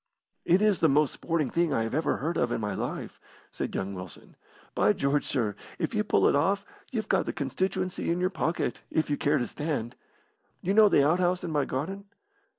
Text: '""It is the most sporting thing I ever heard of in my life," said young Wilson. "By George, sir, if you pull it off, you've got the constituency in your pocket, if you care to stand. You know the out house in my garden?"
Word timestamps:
'""It 0.45 0.63
is 0.63 0.79
the 0.79 0.89
most 0.89 1.11
sporting 1.13 1.51
thing 1.51 1.71
I 1.71 1.85
ever 1.85 2.17
heard 2.17 2.35
of 2.35 2.51
in 2.51 2.59
my 2.59 2.73
life," 2.73 3.19
said 3.51 3.75
young 3.75 3.93
Wilson. 3.93 4.35
"By 4.73 4.93
George, 4.93 5.25
sir, 5.25 5.55
if 5.77 5.93
you 5.93 6.03
pull 6.03 6.25
it 6.25 6.35
off, 6.35 6.65
you've 6.91 7.07
got 7.07 7.27
the 7.27 7.31
constituency 7.33 8.09
in 8.09 8.19
your 8.19 8.31
pocket, 8.31 8.81
if 8.89 9.11
you 9.11 9.15
care 9.17 9.37
to 9.37 9.45
stand. 9.45 9.95
You 10.63 10.73
know 10.73 10.89
the 10.89 11.07
out 11.07 11.19
house 11.19 11.43
in 11.43 11.51
my 11.51 11.65
garden?" 11.65 12.05